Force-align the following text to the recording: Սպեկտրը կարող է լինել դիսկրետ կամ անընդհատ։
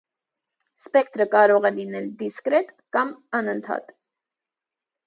Սպեկտրը 0.85 1.27
կարող 1.35 1.67
է 1.71 1.73
լինել 1.75 2.09
դիսկրետ 2.23 2.75
կամ 2.99 3.13
անընդհատ։ 3.43 3.97